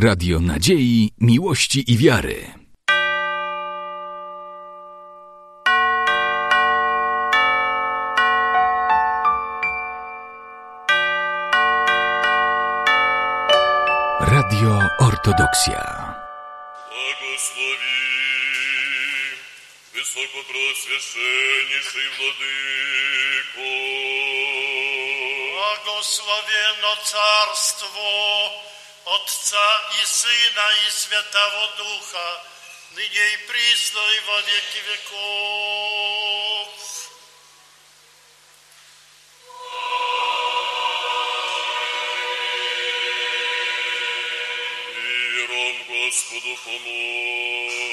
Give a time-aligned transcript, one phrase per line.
[0.00, 2.54] Radio Nadziei, Miłości i Wiary.
[14.20, 16.14] Radio Ortodoksja.
[16.90, 18.00] Благослови,
[19.94, 23.66] высокопросвященнейший владыко.
[25.54, 28.67] Благословенно Царство
[29.10, 32.44] Отца и Сына и Святого Духа,
[32.92, 36.68] ныне и присно и во веки веков.
[44.94, 47.88] Миром Господу помолимся.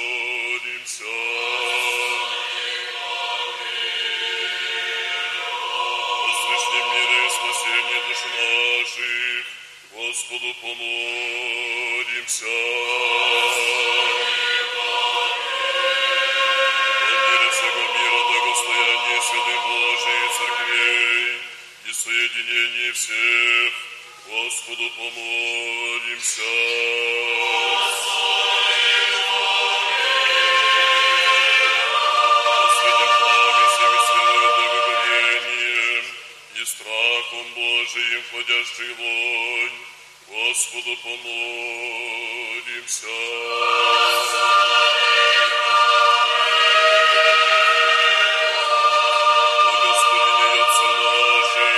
[7.35, 9.45] Спасение душ наших,
[10.15, 12.45] Господу помолимся.
[17.12, 19.63] Мире всего мира, благостоянии святых
[20.07, 21.41] и церквей,
[21.84, 23.73] и соединении всех,
[24.29, 26.51] Господу помолимся.
[32.45, 36.05] Последним храме всеми святым благоговением
[36.55, 39.95] и страхом Божиим входящий вонь,
[40.55, 43.07] Господу помолимся.
[49.47, 49.49] О
[49.84, 51.75] Господине и Отце нашим,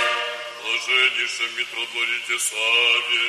[0.62, 3.20] блаженнейшем митрополите Саве, и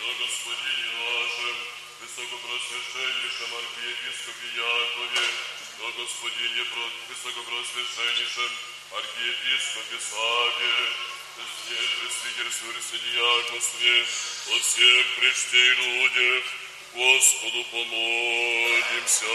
[0.00, 1.56] о Господине нашем,
[2.00, 5.47] высокопросвященнейшем архиепископе Якове, и
[5.88, 8.50] о Господине про- высокопросвященнейшем
[8.92, 10.74] архиепископе Саве,
[11.36, 14.02] Христе, пресвитерстве, пресвидиаконстве,
[14.52, 16.44] о всех пречте и людях,
[16.94, 19.26] Господу помолимся.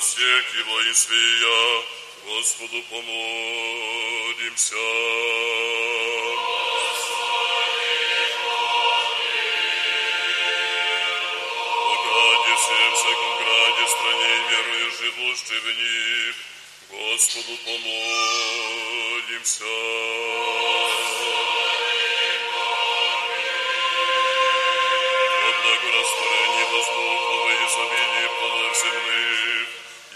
[0.00, 1.82] Всех его и свия,
[2.26, 4.76] Господу помолимся.
[17.32, 19.64] Господу помолимся.
[25.44, 29.66] О благорастворении воздухов и изобилии плодов земных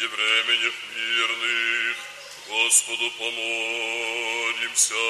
[0.00, 1.96] и временях мирных,
[2.48, 5.03] Господу помолимся.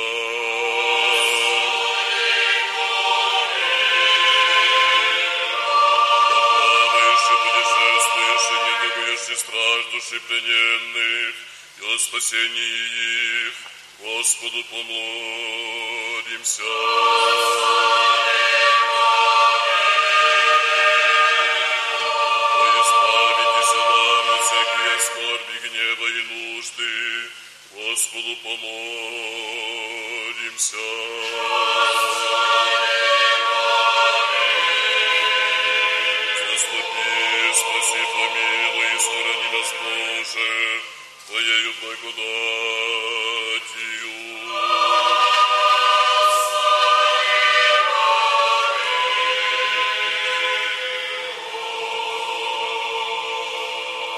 [12.15, 13.55] Спасении их,
[13.99, 16.63] Господу помолимся.
[16.63, 16.67] О,
[22.83, 26.93] избавитесь нам от всякие скорби, гнева и нужды,
[27.75, 29.75] Господу помолимся.
[36.39, 37.11] Заступи,
[37.55, 40.74] спаси, помилуй, и сохрани нас, Боже,
[41.35, 42.15] Твоею благодатью.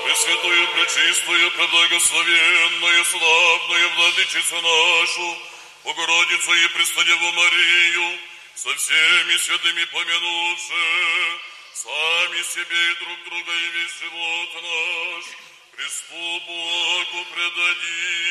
[0.04, 5.38] Пресвятую, пречистую, преблагословенную, славную Владычицу нашу,
[5.84, 8.18] Богородицу и Преснодеву Марию,
[8.56, 11.40] со всеми святыми помянувши,
[11.72, 15.45] сами себе и друг друга и весь живот наш,
[15.76, 18.25] Христу Богу предадим.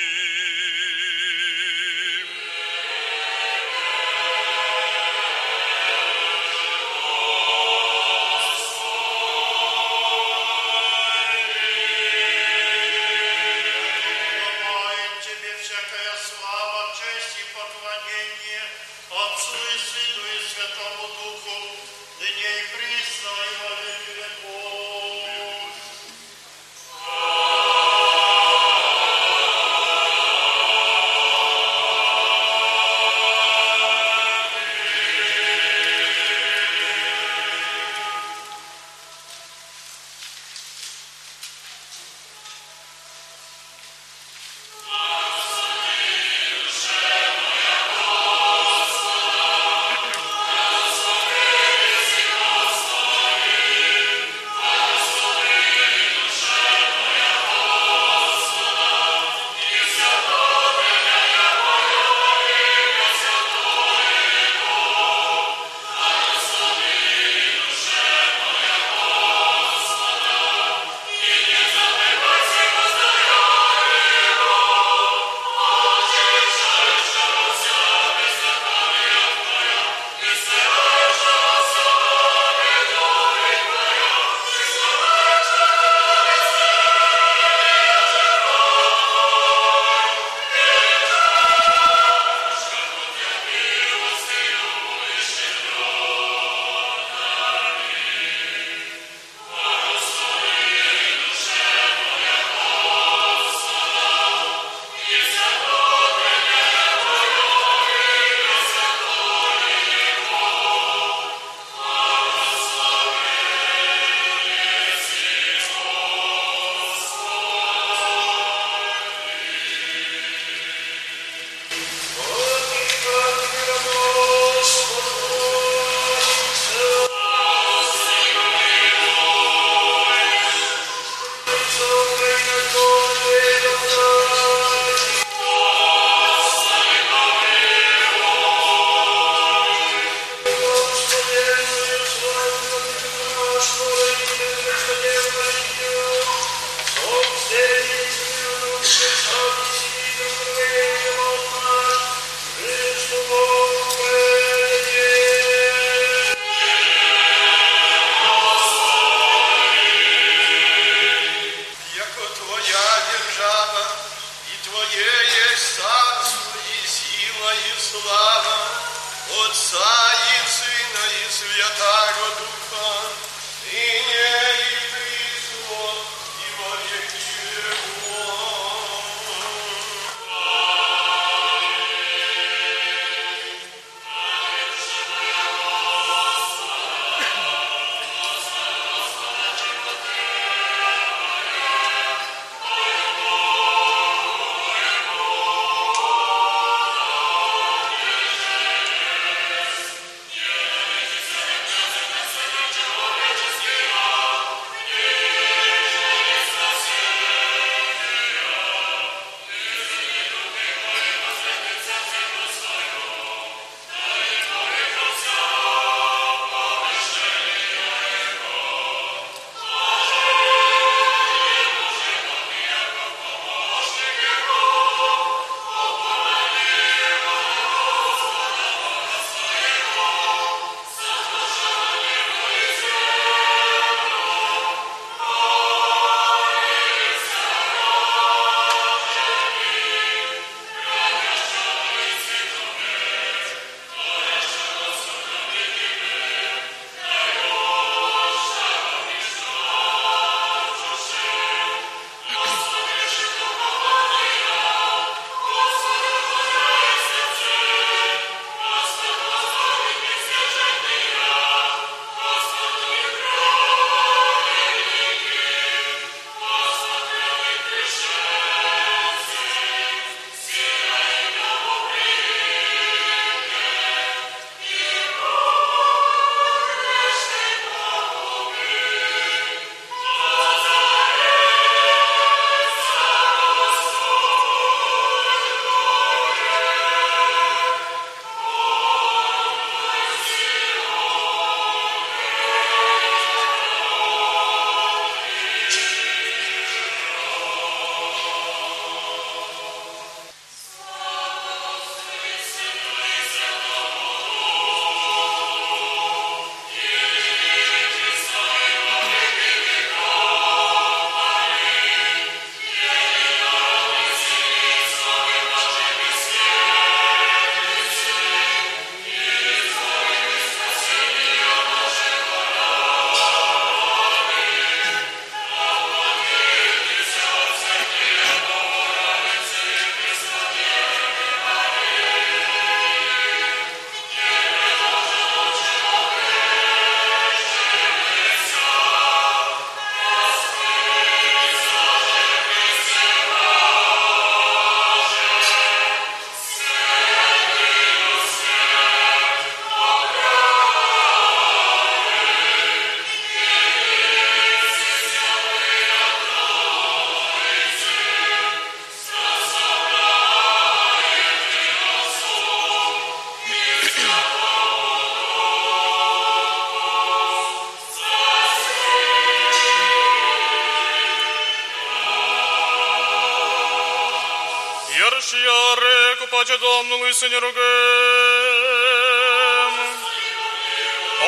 [376.45, 377.73] face Domnului să ne rugăm.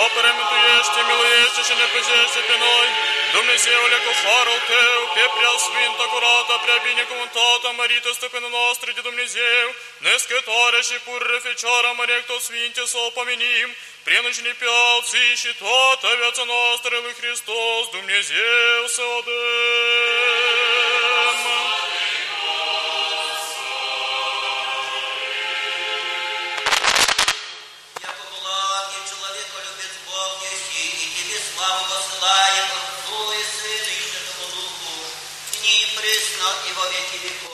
[0.04, 2.90] Apără, mântuiește, miluiește și ne păzește pe noi,
[3.38, 9.66] Dumnezeule, cu farul Tău, pe prea sfântă, curată, prea binecuvântată, mărită stăpână noastră de Dumnezeu,
[10.06, 13.68] născătoare și pură Fecioară, mărectă Sfinte, să o pomenim,
[14.06, 20.27] prin încine pe alții și toată viața noastră lui Hristos, Dumnezeu să o dăm.
[32.18, 35.06] Славу посылаем Отцу и Сыну и Святому Духу,
[35.54, 37.47] ныне и пресно и во веки веков.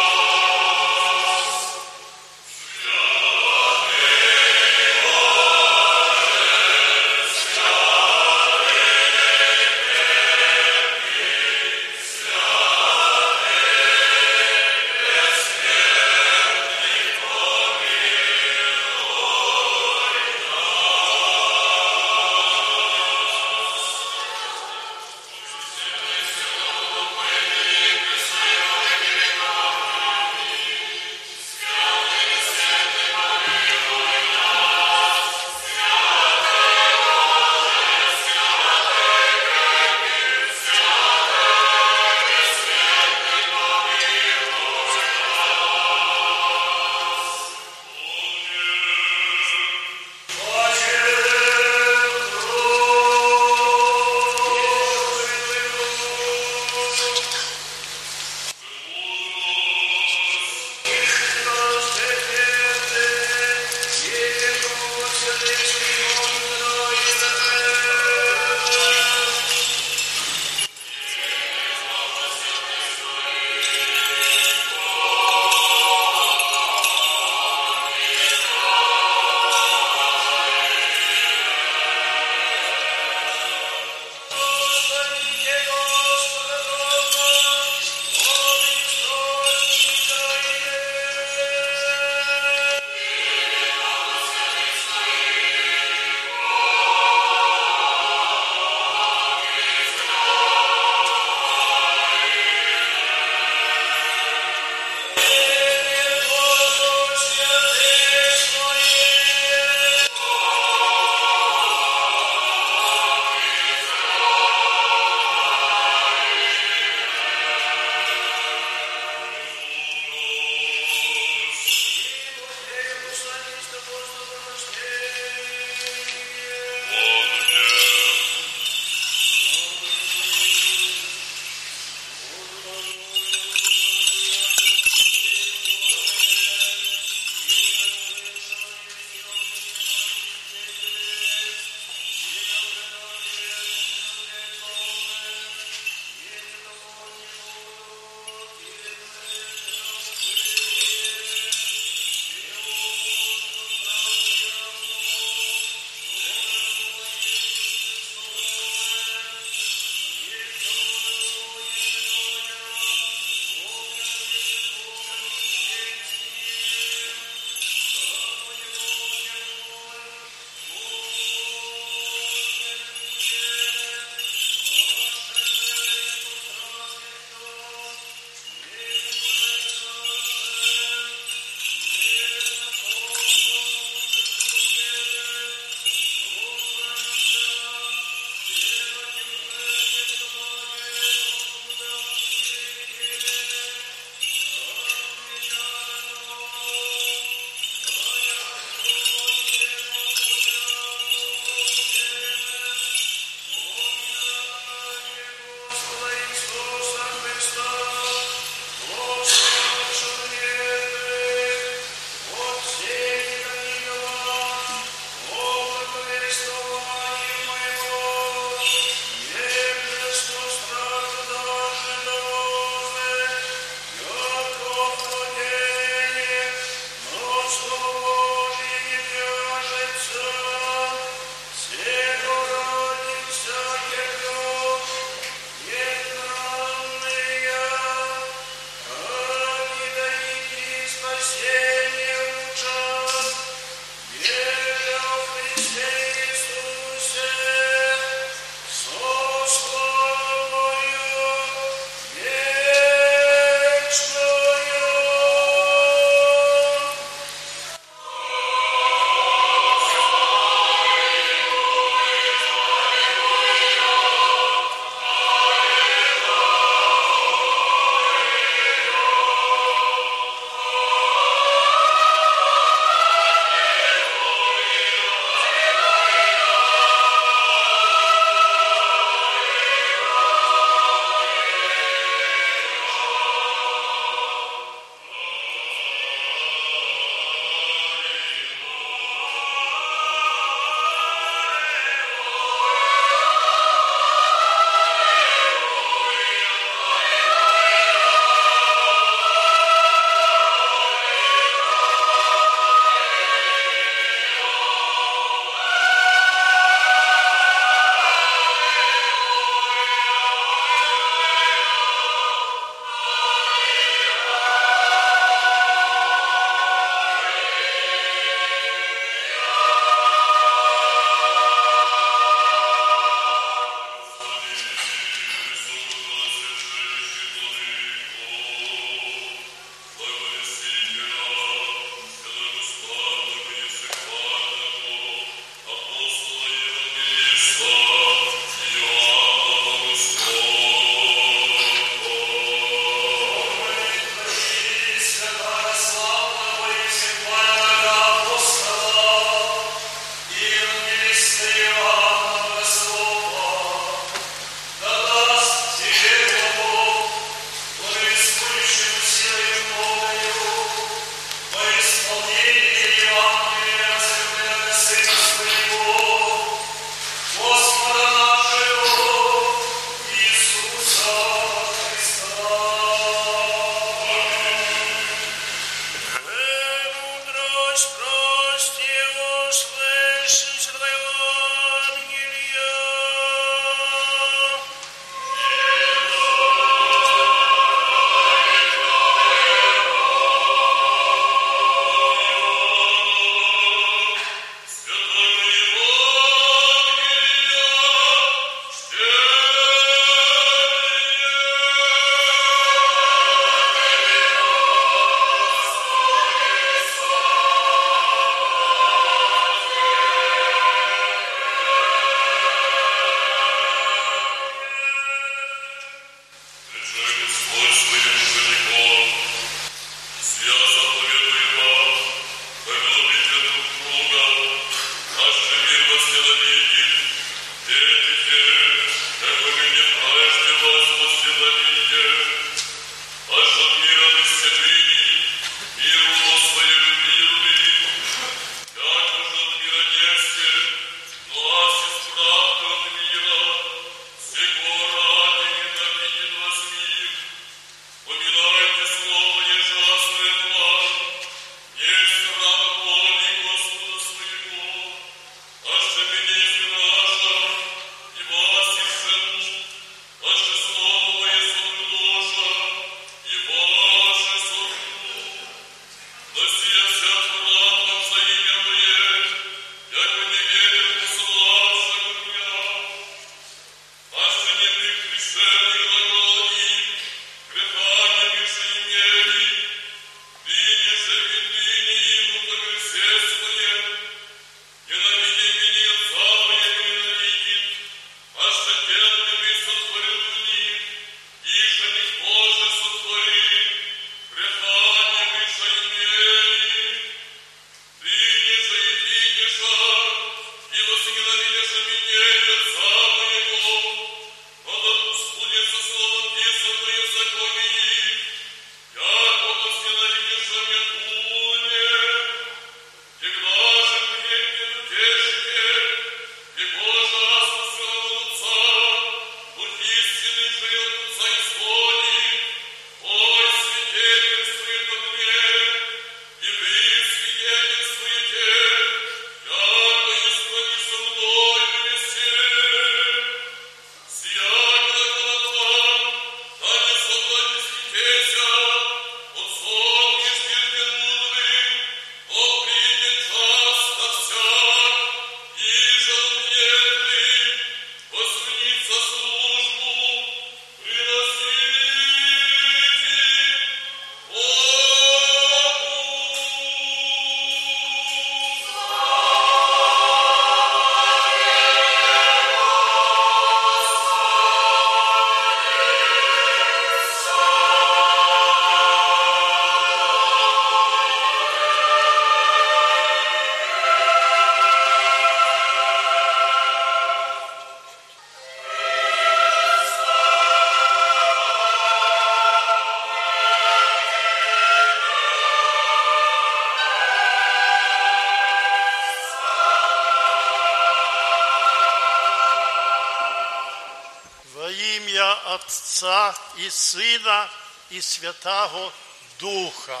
[595.66, 597.50] Отца и Сына
[597.90, 598.92] и Святого
[599.40, 600.00] Духа.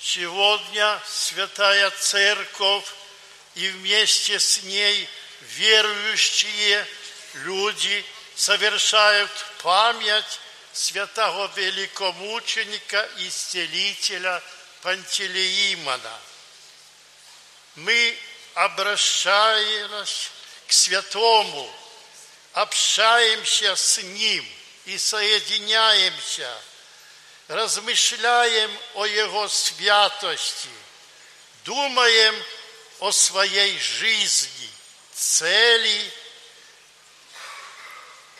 [0.00, 2.92] Сегодня Святая Церковь
[3.54, 5.08] и вместе с ней
[5.42, 6.86] верующие
[7.34, 8.04] люди
[8.34, 9.30] совершают
[9.62, 10.40] память
[10.72, 14.42] святого великомученика и исцелителя
[14.82, 16.20] Пантелеимона.
[17.76, 18.18] Мы
[18.54, 20.30] обращаемся
[20.66, 21.72] к святому,
[22.56, 24.48] общаемся с ним
[24.86, 26.50] и соединяемся,
[27.48, 30.70] размышляем о его святости,
[31.66, 32.34] думаем
[33.00, 34.70] о своей жизни,
[35.12, 36.12] цели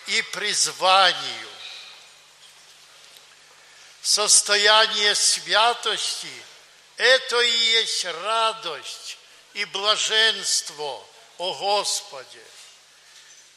[0.06, 1.50] и призванию.
[4.00, 6.32] Состояние святости–
[6.96, 9.18] это и есть радость
[9.52, 12.42] и блаженство о Господе.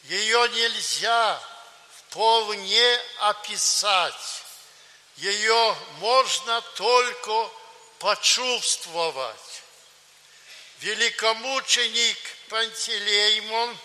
[0.04, 1.40] Ее нельзя
[2.08, 4.42] вполне описать.
[5.16, 7.50] Ее можно только
[7.98, 9.62] почувствовать.
[10.80, 13.78] Великомученик Пантелеймон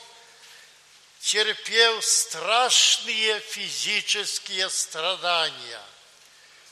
[1.20, 5.84] терпел страшные физические страдания,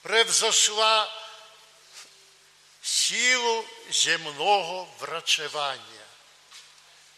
[0.03, 1.09] превзошла
[2.81, 6.07] силу земного врачевания.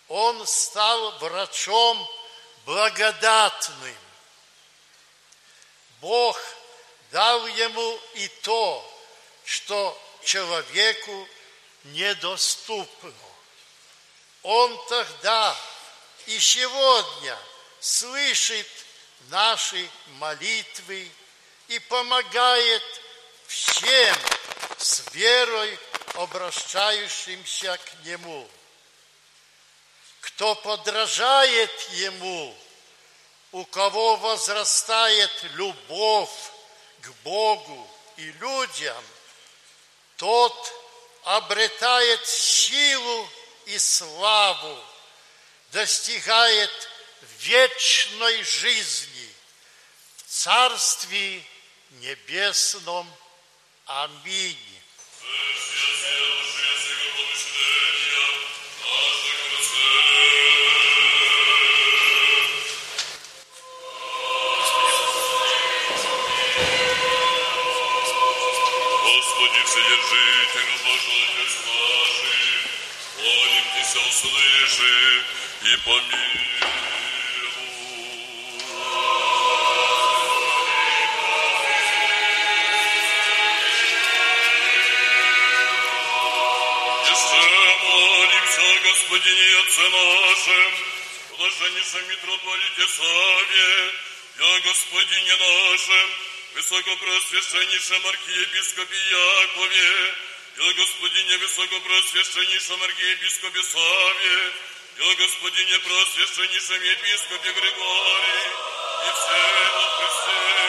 [0.09, 2.11] Он стал врачом
[2.67, 3.97] благодатным.
[6.01, 6.37] Бог
[7.13, 9.03] дал ему и то,
[9.45, 11.29] что человеку
[11.85, 13.15] недоступно.
[14.43, 15.57] Он тогда
[16.27, 17.39] и сегодня
[17.79, 18.67] слышит
[19.29, 21.11] наши молитвы
[21.69, 22.83] и помогает
[23.47, 24.17] всем
[24.79, 25.79] с верой
[26.15, 28.49] обращающимся к Нему.
[30.21, 32.57] Кто подражает Ему,
[33.53, 36.31] у кого возрастает любовь
[37.03, 39.05] к Богу и людям,
[40.17, 40.73] тот
[41.25, 43.29] обретает силу
[43.67, 44.79] и славу,
[45.73, 46.71] достигает
[47.43, 49.29] вечной жизни
[50.17, 51.43] в Царстве
[52.01, 53.07] Небесном.
[53.87, 54.59] Аминь.
[69.03, 69.63] Господи,
[70.85, 72.41] Божий Отец наших,
[73.19, 75.25] молимся, услыши
[75.63, 76.90] и помилуй.
[89.11, 90.73] Господине и Отце нашем,
[91.37, 93.95] блаженнейшем митрополите Саве,
[94.39, 96.11] о Господине нашем,
[96.55, 100.15] высокопросвященнейшем архиепископе Якове,
[100.59, 104.53] о Господине высокопросвященнейшем архиепископе Саве,
[105.01, 108.47] о Господине просвященнейшем епископе Григории,
[109.07, 110.60] и всем во Христе,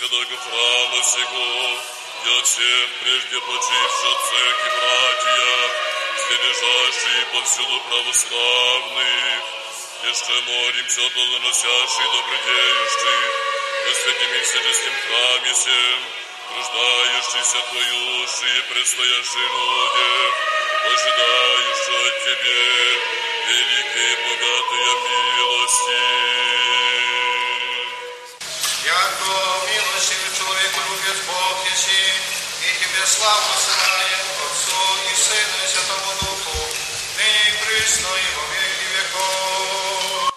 [0.00, 1.78] святого храма сего,
[2.24, 5.52] и от всех прежде почивших церкви братья,
[6.16, 9.42] все лежащие повсюду православных,
[10.08, 13.22] еще молимся, плодоносящий добродеющий,
[13.84, 16.00] во святым и вселенским храме сем,
[16.56, 20.32] рождающийся Твоюши и предстоящий людях,
[20.92, 22.62] ожидающий от Тебе
[23.48, 24.92] великие и богатые
[25.36, 26.30] милости.
[28.82, 29.79] Яко милостивый человек любит
[31.26, 32.12] Бог еси,
[32.62, 34.80] и Тебе славу сылаем Отцу
[35.10, 36.58] и Сыну и Святому Духу,
[37.16, 40.30] ныне и присно и во веки веков.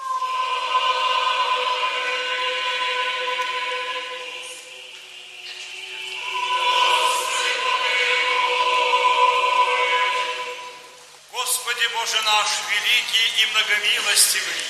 [11.32, 14.64] Господи Боже наш, великий и многомилостивый,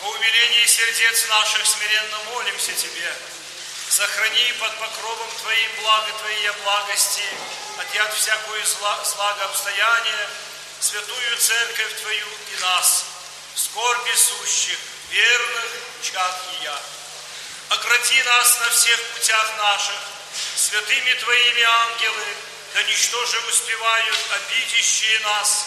[0.00, 3.12] по умилении сердец наших смиренно молимся Тебе.
[3.88, 7.22] Сохрани под покровом Твоим благо Твоей благости,
[7.78, 10.28] от яд всякую зла, злага обстояния,
[10.80, 13.04] святую церковь Твою и нас,
[13.54, 14.78] скорби сущих,
[15.10, 15.66] верных
[16.02, 16.78] чад Ея.
[17.68, 20.00] Огради нас на всех путях наших,
[20.56, 22.26] святыми Твоими ангелы,
[22.74, 25.66] да ничто же успевают обидящие нас,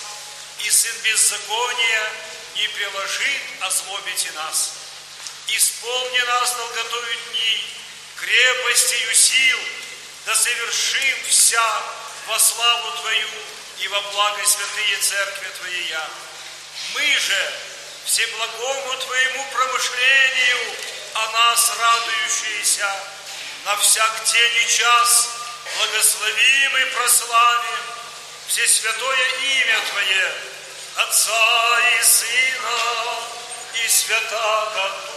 [0.59, 2.11] и сын беззакония
[2.55, 4.74] не приложит озлобите нас.
[5.47, 7.77] Исполни нас долготою дней,
[8.18, 9.59] крепостью сил,
[10.26, 11.84] да совершим вся
[12.28, 13.28] во славу Твою
[13.80, 16.09] и во благо святые церкви Твоя.
[16.93, 17.53] Мы же
[18.05, 20.76] всеблагому Твоему промышлению
[21.13, 22.91] о нас радующиеся,
[23.65, 25.30] на всяк день и час
[25.78, 27.84] благословим и прославим
[28.47, 30.34] все святое имя Твое,
[30.95, 33.20] Отца и Сына
[33.84, 35.16] и Святаго Духа.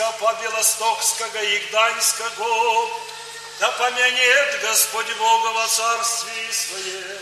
[0.00, 2.90] Архиепископа Белостокского и Гданьского,
[3.58, 7.18] да помянет Господь Бога во царстве Своем,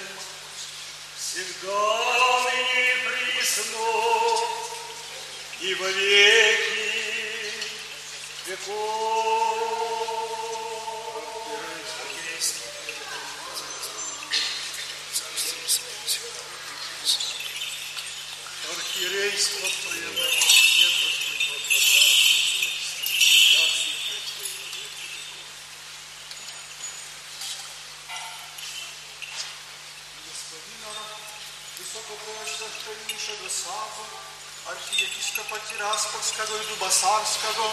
[1.16, 3.88] всегда ныне присно,
[5.60, 6.92] и во веки
[8.46, 9.18] веков.
[18.68, 22.72] Архиерейство Твое, да помнит Господь Бог во царстве Твоем,
[23.18, 25.46] всегда и веки веков.
[30.28, 30.92] господина
[33.28, 34.04] высокопреосвященнейшего Саву,
[34.66, 37.72] архиепископа Тираспольского и Дубасарского,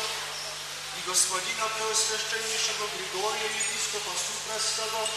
[0.98, 5.08] и господина преосвященнейшего Григория, епископа Супростого,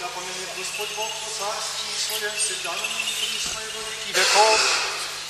[0.00, 1.08] да помянет Господь Бог
[1.38, 4.60] царстве Своем, всегда на во веки веков.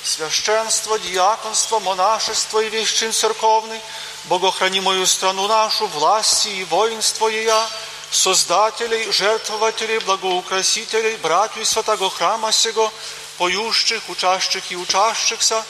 [0.03, 3.79] Священство, диаконство, монашество и вещин церковный,
[4.25, 7.67] Богохрани мою страну нашу, власти и воинство ее,
[8.11, 12.91] создателей, жертвователей, благоукрасителей, братью святого храма сего,
[13.37, 15.63] поющих, учащих и учащихся,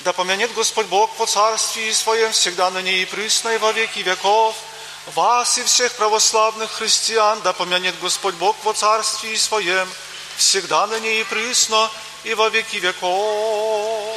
[0.00, 4.00] да помянет Господь Бог по царстве Своем всегда на ней и присно и во веки
[4.00, 4.54] веков.
[5.14, 9.88] Вас и всех православных христиан, да помянет Господь Бог во царстве Своем,
[10.36, 11.90] всегда на ней и присно
[12.24, 14.16] и во веки веков.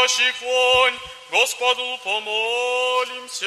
[0.00, 0.98] Ходящих вонь,
[1.30, 3.44] Господу помолимся.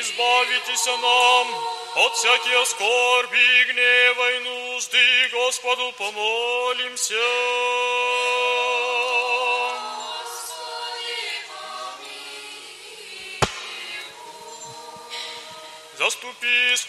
[0.00, 1.46] Избавитесь нам
[1.96, 7.51] от всяких скорби гнева и нужды, Господу помолимся.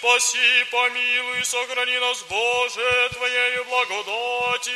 [0.03, 4.73] Спаси, помилуй, сохрани нас, Боже, Твоею благодатью.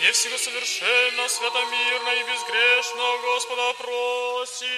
[0.00, 4.68] Не всего совершенно, святомирно и безгрешно, Господа, просим.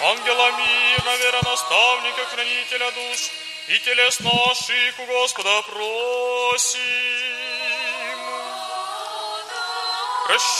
[0.00, 3.30] Ангела мира, вера наставника, хранителя душ
[3.68, 7.03] и телес наших у Господа просим.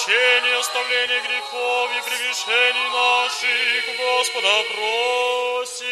[0.04, 5.86] Прощение, оставление грехов и прегрешений наших Господа просим.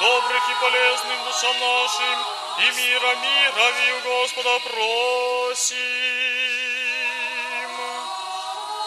[0.00, 2.18] Добрых и полезных душам нашим
[2.58, 5.78] и мира мира у Господа просим.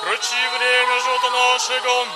[0.01, 2.07] Прочи время живота нашего,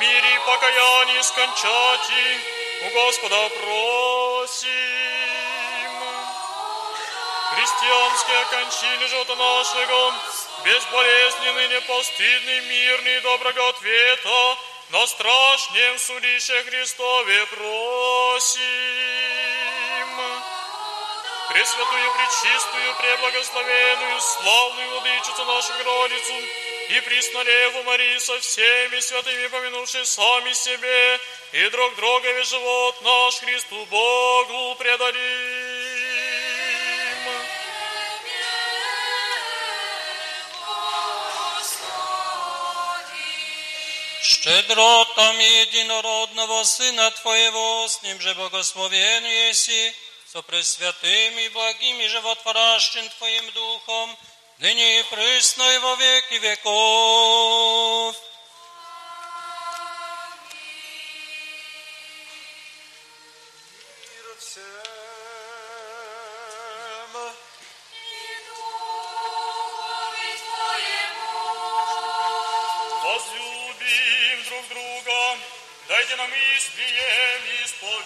[0.00, 2.40] мире и покаянии скончати,
[2.84, 3.99] у Господа просим.
[7.80, 10.14] Христианские кончины живота нашего,
[10.64, 14.56] безболезненный, непостыдный, мирный, доброго ответа,
[14.90, 18.60] на страшнем судище Христове просим.
[21.48, 26.34] Пресвятую, Пречистую, Преблагословенную, славную Владычицу нашу Гродицу
[26.90, 31.18] и Преснолеву Марию со всеми святыми, помянувши сами себе
[31.52, 35.49] и друг друга весь живот наш Христу Богу предадим.
[44.42, 49.94] Щедротами единородного Сына Твоего, с Ним же благословен еси,
[50.32, 54.16] со пресвятым и благим и животворящим Твоим Духом,
[54.58, 58.16] ныне и присно и во веки веков.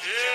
[0.03, 0.34] yeah.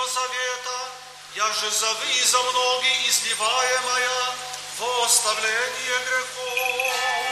[0.00, 0.88] Нового Завета,
[1.36, 4.34] я же завы и за многие изливаемая
[4.78, 7.29] в оставление грехов.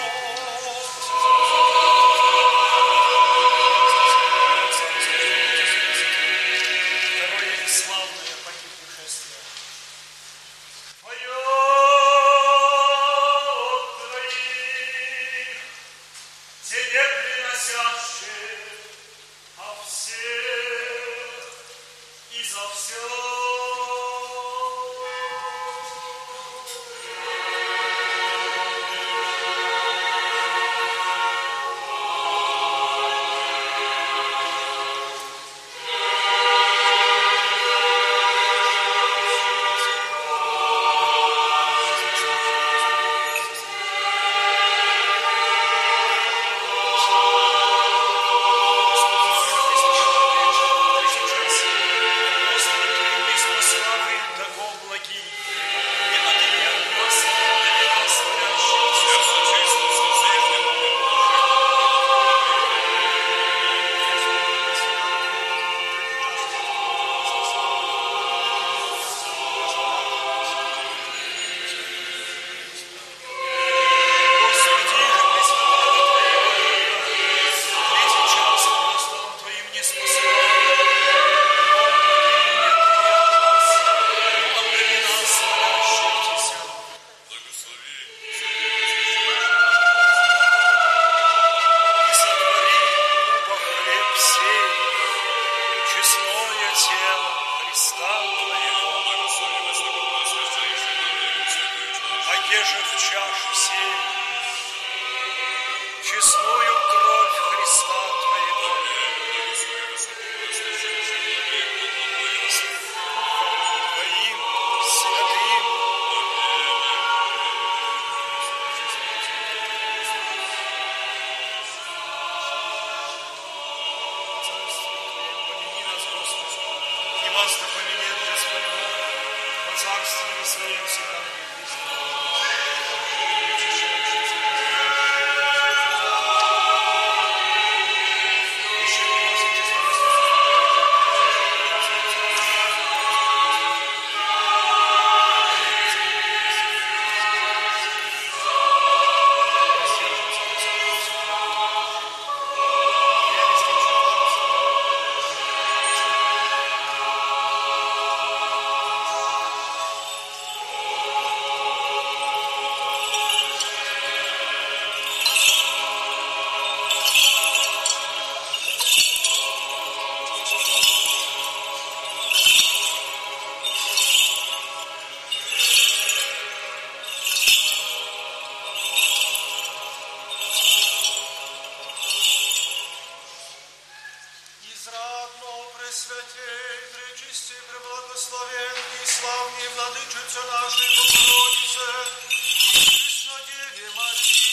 [189.21, 191.87] Sławnie Władyczyco naszej Bogorodice
[192.31, 194.48] i Dziś Nadziewie Marii.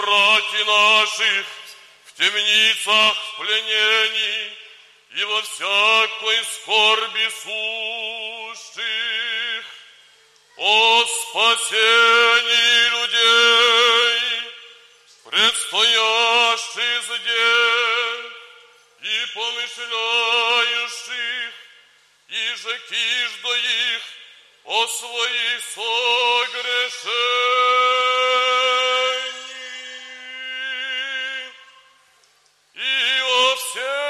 [0.00, 1.46] братьев наших
[2.04, 4.52] в темницах в пленении
[5.16, 7.28] и во всякой скорби
[8.62, 8.84] сущих.
[10.56, 14.20] О спасении людей,
[15.24, 18.32] предстоящих здесь
[19.02, 21.08] и помышляющих,
[22.28, 24.02] и же киждо их
[24.64, 26.98] о своих согрешениях.
[33.72, 34.07] Sir!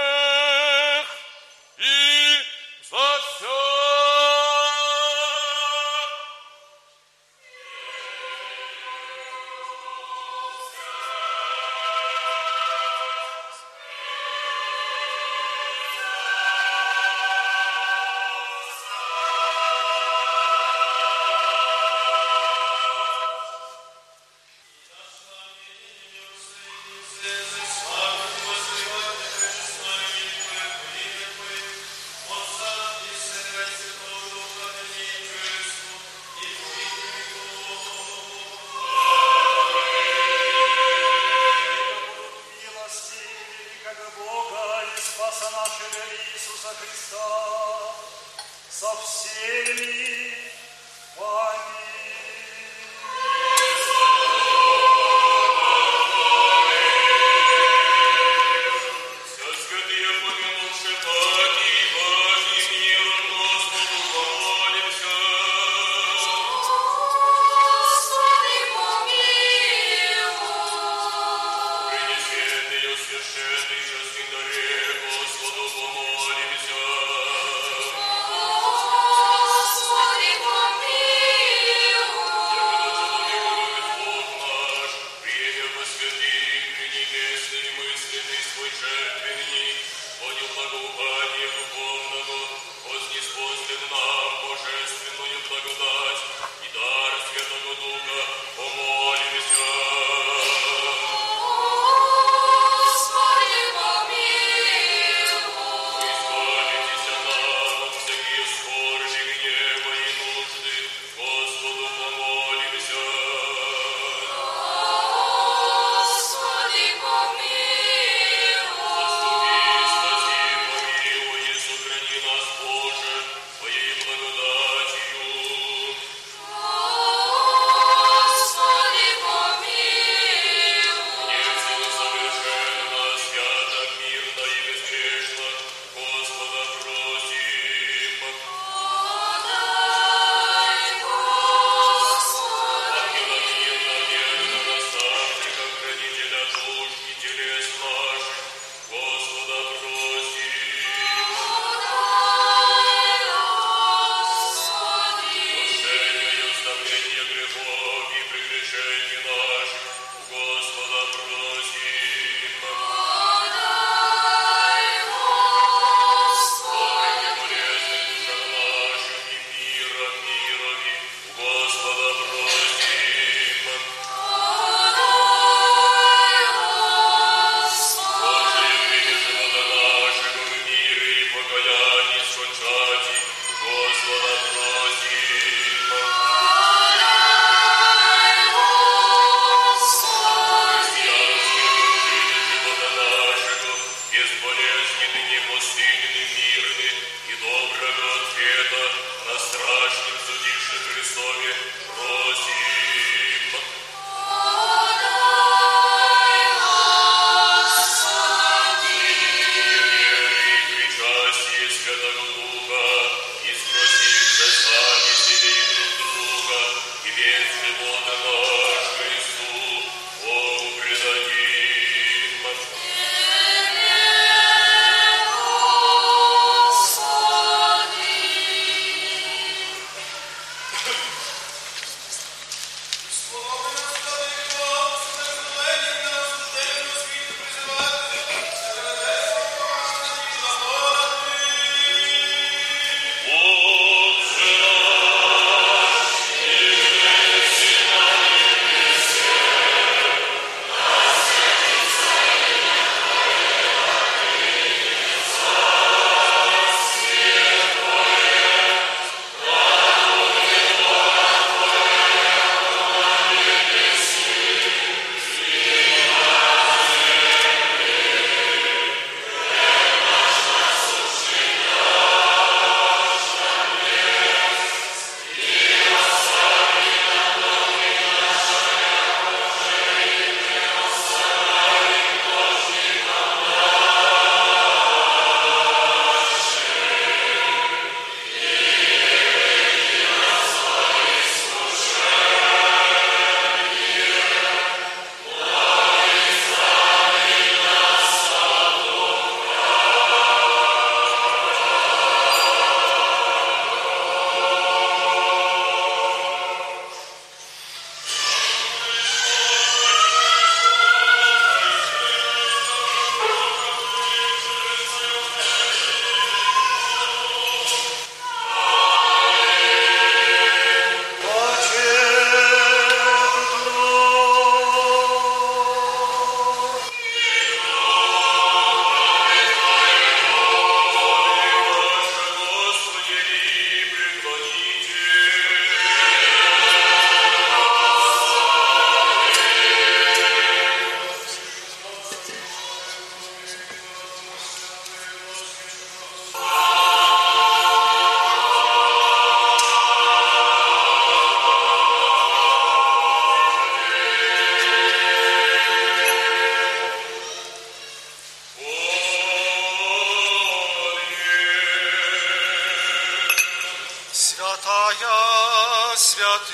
[364.88, 366.48] Святая святым,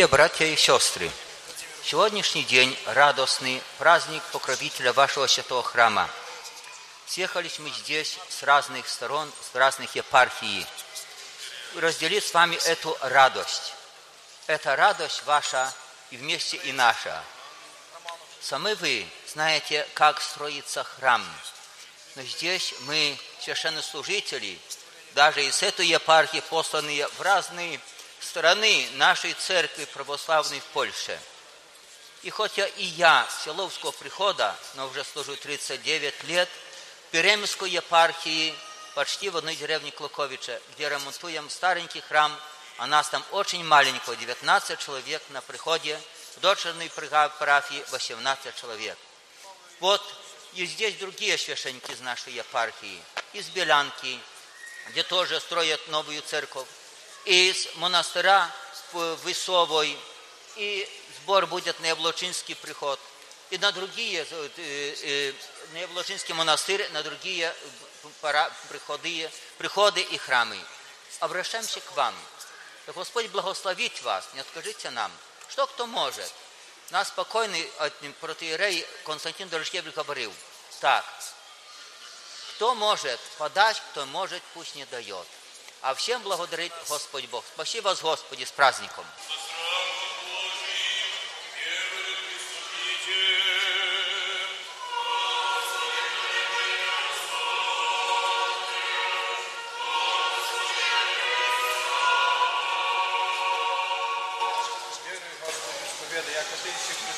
[0.00, 1.10] Дорогие братья и сестры,
[1.84, 6.08] сегодняшний день радостный праздник покровителя вашего святого храма.
[7.04, 10.66] Съехались мы здесь с разных сторон, с разных епархий,
[11.76, 13.74] разделить с вами эту радость.
[14.46, 15.70] Это радость ваша
[16.10, 17.22] и вместе и наша.
[18.40, 21.22] Сами вы знаете, как строится храм.
[22.14, 24.58] Но здесь мы, священнослужители,
[25.12, 27.78] даже из этой епархии, посланные в разные
[28.30, 31.18] стороны нашей церкви православной в Польше.
[32.22, 38.54] И хотя и я Силовского прихода, но уже служу 39 лет, в Перемской епархии,
[38.94, 42.32] почти в одной деревне Клуковича, где ремонтуем старенький храм,
[42.78, 46.00] а нас там очень маленького, 19 человек на приходе,
[46.36, 48.96] в дочерной парафии 18 человек.
[49.80, 50.02] Вот
[50.54, 53.02] и здесь другие священники из нашей епархии,
[53.32, 54.20] из Белянки,
[54.90, 56.68] где тоже строят новую церковь,
[57.25, 58.49] из монастыря
[58.91, 59.97] в Высовой,
[60.55, 62.99] и сбор будет на Яблочинский приход,
[63.49, 65.33] и на другие, э, э,
[65.73, 67.53] на Яблочинский монастырь, на другие
[68.69, 70.59] приходы, приходы и храмы.
[71.19, 72.13] Обращаемся к вам.
[72.85, 75.11] Да Господь благословит вас, не откажите нам.
[75.49, 76.31] Что кто может?
[76.91, 77.67] Нас покойный
[78.21, 80.31] протеерей Константин Дорожкевич говорил,
[80.79, 81.03] так,
[82.55, 85.27] кто может подать, кто может, пусть не дает.
[85.82, 87.44] А всем благодарит Господь Бог.
[87.54, 89.04] Спасибо вас, Господи, с праздником.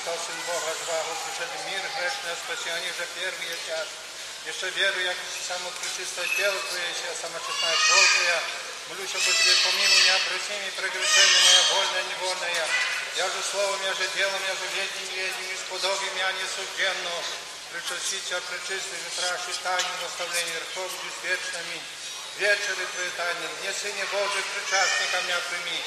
[0.02, 4.11] Христос, Сын Бога, звал, пришедший мир грешное спасение же первый час.
[4.43, 8.43] Еще яко си само пречистое тело Твое, и сама честная кровь Твоя.
[8.90, 12.66] Молюсь об Тебе, помилуй меня, прости мне прегрешение моя, вольная, невольная.
[13.23, 17.14] Я же словом, я же делом, я же ведним, ведним, исподобием я несужденно.
[17.70, 21.86] Причаститься, пречистый, ветраши, тайны, наставления, верховью, вечный, аминь.
[22.43, 25.78] Вечеры Твои тайны, мне, Сыне Божий, причастника меня прими.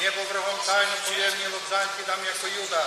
[0.00, 2.84] Небо врагом тайну поверни, лобзанки дам, яко Юда.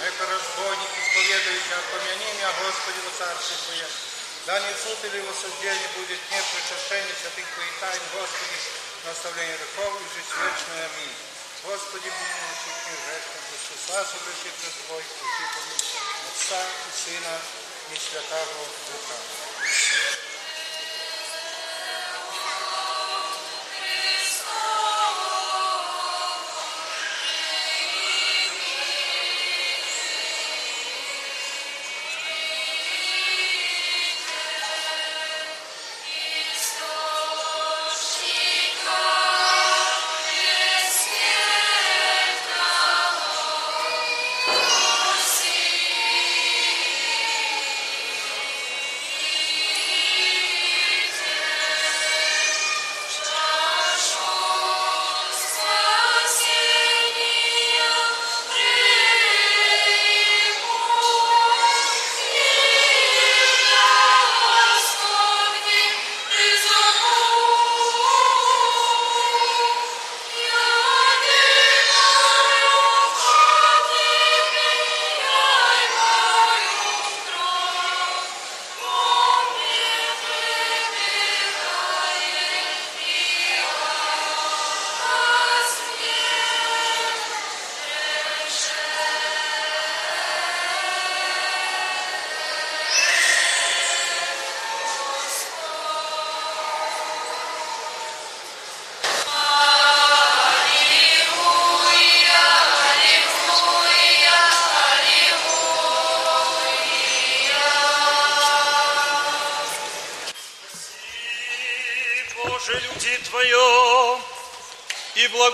[0.00, 4.11] Но яко разбойник, исповедующий, отпомяни меня, Господи, во царстве Твое.
[4.44, 7.46] Да не суд или осуждении будет нет причащения святых
[7.78, 8.58] тайн, Господи,
[9.06, 10.86] наставление грехов и жизнь вечная.
[10.90, 11.14] Аминь.
[11.62, 15.94] Господи, будь мне грешным, Христа, согрешит за Твой, пути помилуй.
[16.26, 17.38] Отца и Сына
[17.92, 20.31] и Святого Духа.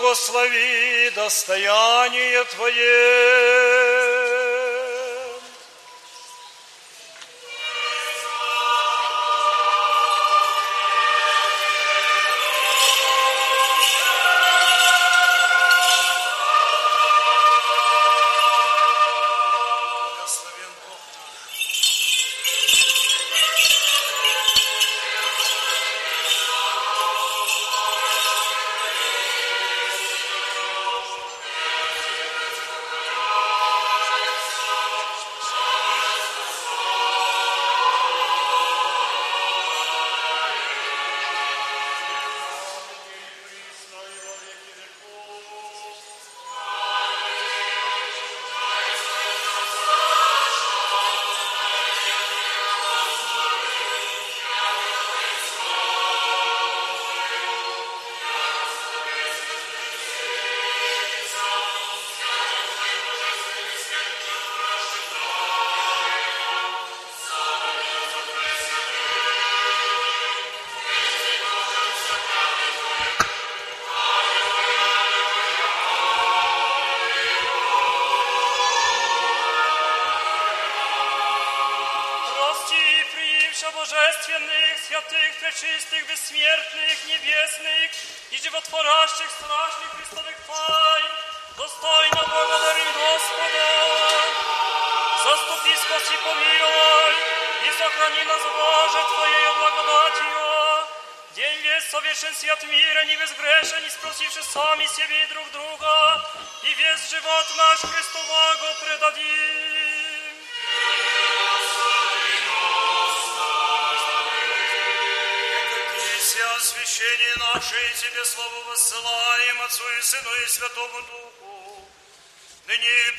[0.09, 3.88] Благослови достояние Твое.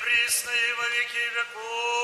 [0.10, 1.99] Присно во веки веков.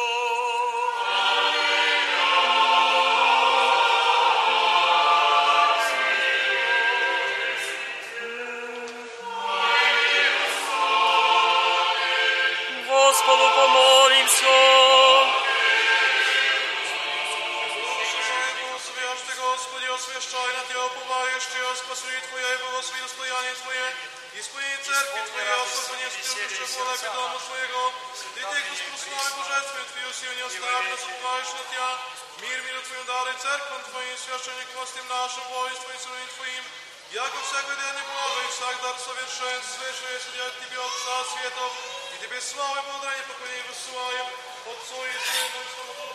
[39.75, 41.71] Свыше, судя от Тебе, Отца Светов,
[42.13, 44.27] и Тебе славы, благодарение, поклонение высылаем,
[44.71, 46.14] Отцу и Сыну и Святому Духу,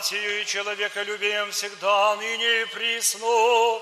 [0.00, 3.80] благодатью и человеколюбием всегда, ныне и присно,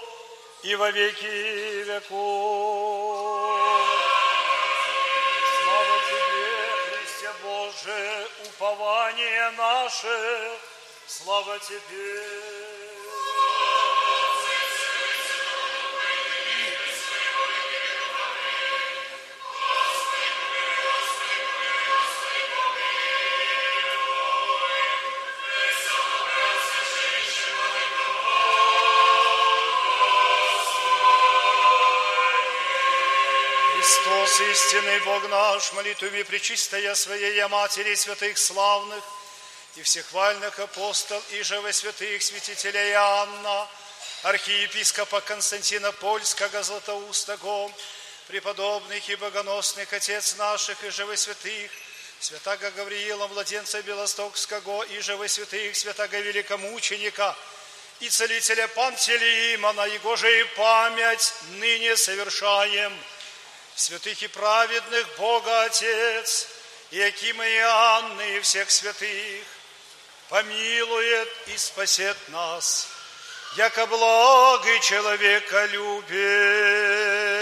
[0.62, 3.61] и во веки веков.
[5.62, 6.57] Слава Тебе,
[6.90, 10.59] Христе Боже, упование наше,
[11.07, 12.18] слава Тебе.
[34.39, 39.02] Христос, истинный Бог наш, молитвами пречистая Своей Матери святых славных
[39.77, 43.69] и всех вальных апостол и же во святых святителя Иоанна,
[44.23, 47.73] архиепископа Константина Польского Златоустого,
[48.28, 51.70] преподобных и богоносных отец наших и же во святых,
[52.20, 57.35] святаго Гавриила, младенца Белостокского, и же во святых, святаго великомученика,
[58.01, 62.97] и целителя Пантелеимона, его же и память ныне совершаем–
[63.78, 66.48] святых и праведных Бога Отец,
[66.90, 69.44] и Акима и Анны, и всех святых,
[70.28, 72.88] помилует и спасет нас,
[73.56, 77.38] яко благий человека любец.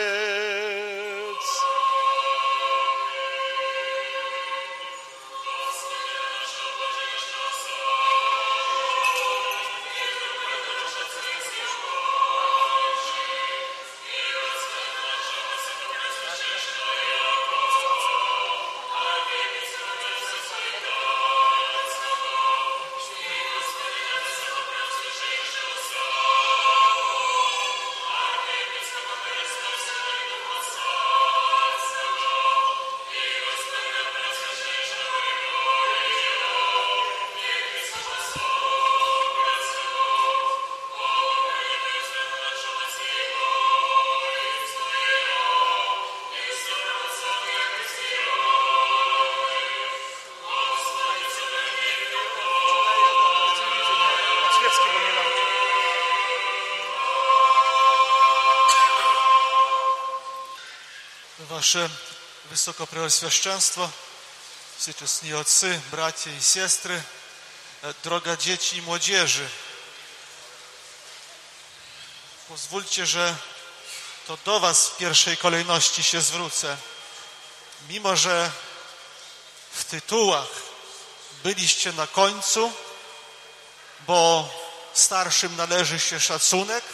[61.66, 61.88] Wasze
[62.50, 63.90] Wysokopreoswieszczeństwo,
[64.78, 67.02] Wszyscy ojcy, bracia i siostry,
[67.82, 69.48] e, droga dzieci i młodzieży.
[72.48, 73.36] Pozwólcie, że
[74.26, 76.76] to do Was w pierwszej kolejności się zwrócę.
[77.88, 78.50] Mimo, że
[79.72, 80.48] w tytułach
[81.42, 82.72] byliście na końcu,
[84.06, 84.48] bo
[84.94, 86.84] starszym należy się szacunek,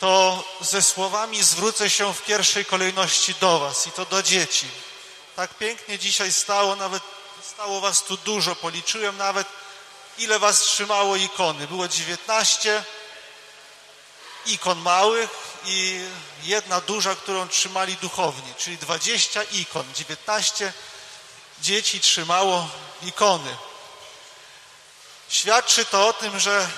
[0.00, 4.66] to ze słowami zwrócę się w pierwszej kolejności do Was i to do dzieci.
[5.36, 7.02] Tak pięknie dzisiaj stało, nawet
[7.42, 9.46] stało Was tu dużo, policzyłem nawet
[10.18, 11.66] ile Was trzymało ikony.
[11.66, 12.84] Było 19
[14.46, 15.30] ikon małych
[15.64, 16.00] i
[16.42, 20.72] jedna duża, którą trzymali duchowni, czyli 20 ikon, 19
[21.60, 22.68] dzieci trzymało
[23.02, 23.56] ikony.
[25.28, 26.68] Świadczy to o tym, że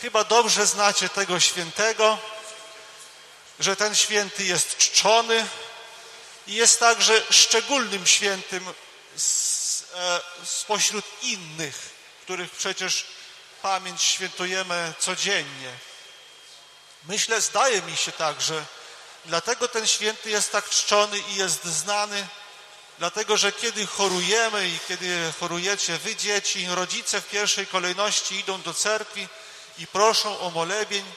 [0.00, 2.18] chyba dobrze znacie tego świętego,
[3.60, 5.46] że ten święty jest czczony
[6.46, 11.90] i jest także szczególnym świętym e, spośród innych,
[12.22, 13.06] których przecież
[13.62, 15.72] pamięć świętujemy codziennie.
[17.04, 18.64] Myślę, zdaje mi się tak, że
[19.24, 22.26] dlatego ten święty jest tak czczony i jest znany,
[22.98, 28.74] dlatego że kiedy chorujemy i kiedy chorujecie wy dzieci, rodzice w pierwszej kolejności idą do
[28.74, 29.28] cerkwi
[29.78, 31.12] i proszą o molebień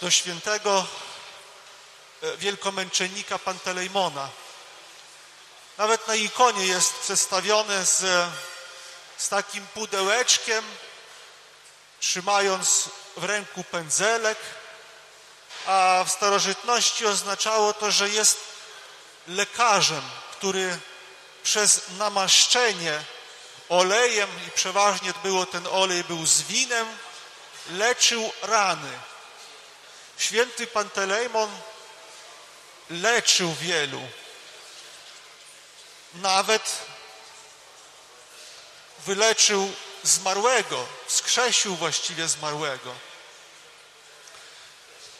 [0.00, 0.86] do świętego
[2.22, 4.28] e, wielkomęczennika Pantelejmona.
[5.78, 8.30] Nawet na ikonie jest przedstawione z,
[9.16, 10.64] z takim pudełeczkiem,
[12.00, 14.38] trzymając w ręku pędzelek,
[15.66, 18.40] a w starożytności oznaczało to, że jest
[19.28, 20.02] lekarzem,
[20.32, 20.78] który
[21.42, 23.04] przez namaszczenie
[23.68, 26.86] olejem, i przeważnie było ten olej był z winem,
[27.70, 28.98] leczył rany.
[30.18, 31.50] Święty Pantelejmon
[32.90, 34.00] leczył wielu.
[36.14, 36.62] Nawet
[39.06, 39.72] wyleczył
[40.02, 42.94] zmarłego, wskrzesił właściwie zmarłego.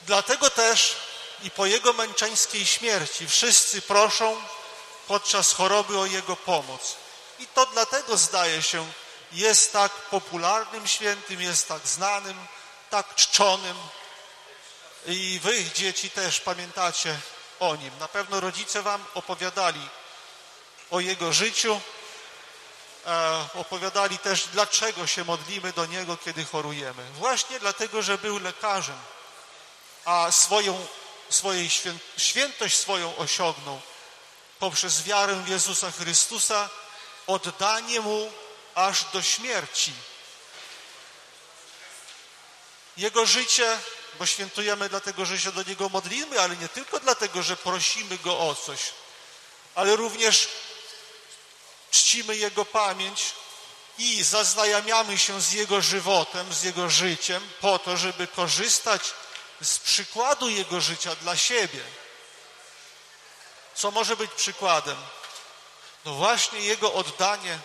[0.02, 0.96] Dlatego też
[1.42, 4.42] i po jego męczeńskiej śmierci wszyscy proszą
[5.06, 6.96] podczas choroby o jego pomoc.
[7.38, 8.92] I to dlatego zdaje się,
[9.34, 12.46] jest tak popularnym świętym, jest tak znanym,
[12.90, 13.76] tak czczonym.
[15.06, 17.16] I wy, dzieci, też pamiętacie
[17.60, 17.98] o nim.
[17.98, 19.88] Na pewno rodzice wam opowiadali
[20.90, 21.80] o jego życiu,
[23.06, 27.04] e, opowiadali też, dlaczego się modlimy do niego, kiedy chorujemy.
[27.10, 28.98] Właśnie dlatego, że był lekarzem,
[30.04, 30.86] a swoją,
[31.30, 33.80] swojej świę, świętość swoją osiągnął
[34.58, 36.68] poprzez wiarę w Jezusa Chrystusa,
[37.26, 38.32] oddanie Mu
[38.74, 39.92] aż do śmierci.
[42.96, 43.78] Jego życie,
[44.18, 48.38] bo świętujemy dlatego, że się do Niego modlimy, ale nie tylko dlatego, że prosimy Go
[48.38, 48.80] o coś,
[49.74, 50.48] ale również
[51.90, 53.32] czcimy Jego pamięć
[53.98, 59.02] i zaznajamiamy się z Jego żywotem, z Jego życiem, po to, żeby korzystać
[59.60, 61.80] z przykładu Jego życia dla siebie.
[63.74, 64.96] Co może być przykładem?
[66.04, 67.58] No właśnie Jego oddanie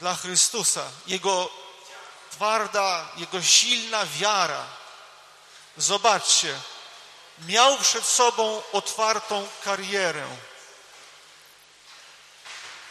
[0.00, 1.50] dla Chrystusa, Jego
[2.30, 4.66] twarda, Jego silna wiara.
[5.76, 6.60] Zobaczcie,
[7.38, 10.26] miał przed sobą otwartą karierę.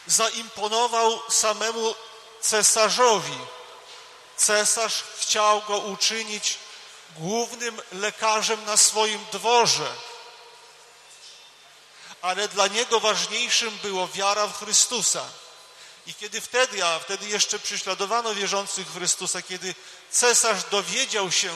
[0.07, 1.95] Zaimponował samemu
[2.41, 3.37] cesarzowi.
[4.37, 6.57] Cesarz chciał go uczynić
[7.15, 9.93] głównym lekarzem na swoim dworze.
[12.21, 15.25] Ale dla niego ważniejszym było wiara w Chrystusa.
[16.07, 19.75] I kiedy wtedy, a wtedy jeszcze prześladowano wierzących w Chrystusa, kiedy
[20.11, 21.55] cesarz dowiedział się,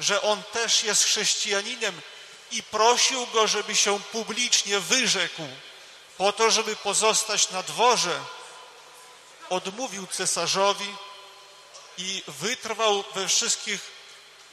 [0.00, 2.00] że on też jest chrześcijaninem
[2.50, 5.42] i prosił go, żeby się publicznie wyrzekł
[6.18, 8.20] po to, żeby pozostać na dworze,
[9.50, 10.96] odmówił cesarzowi
[11.98, 13.80] i wytrwał we wszystkich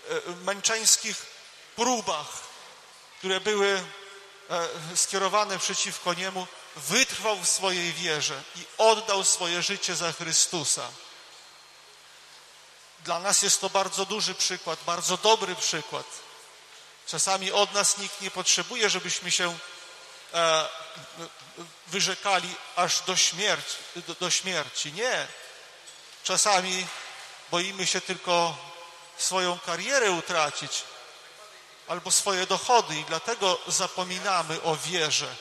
[0.10, 1.26] e, męczeńskich
[1.76, 2.28] próbach,
[3.18, 3.84] które były
[4.50, 4.68] e,
[4.98, 10.90] skierowane przeciwko niemu, wytrwał w swojej wierze i oddał swoje życie za Chrystusa.
[13.00, 16.06] Dla nas jest to bardzo duży przykład, bardzo dobry przykład.
[17.08, 19.58] Czasami od nas nikt nie potrzebuje, żebyśmy się
[20.34, 20.68] e,
[21.88, 24.94] wyrzekali aż do śmierci, do, do śmierci.
[24.94, 25.28] Nie.
[26.24, 26.88] Czasami
[27.52, 28.58] boimy się tylko
[29.18, 30.84] swoją karierę utracić
[31.88, 35.36] albo swoje dochody i dlatego zapominamy o wierze.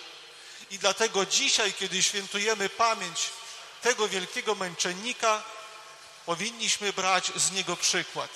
[0.72, 3.30] I dlatego dzisiaj, kiedy świętujemy pamięć
[3.82, 5.42] tego wielkiego męczennika,
[6.26, 8.30] powinniśmy brać z niego przykład.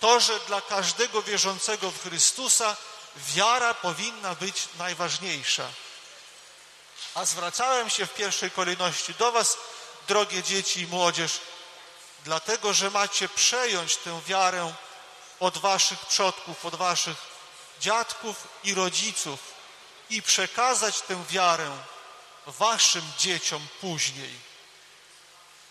[0.00, 2.76] To, że dla każdego wierzącego w Chrystusa
[3.16, 5.68] wiara powinna być najważniejsza.
[7.14, 9.56] A zwracałem się w pierwszej kolejności do Was,
[10.08, 11.40] drogie dzieci i młodzież,
[12.24, 14.74] dlatego, że macie przejąć tę wiarę
[15.40, 17.16] od Waszych przodków, od Waszych
[17.80, 19.53] dziadków i rodziców
[20.14, 21.78] i przekazać tę wiarę
[22.46, 24.30] Waszym dzieciom później.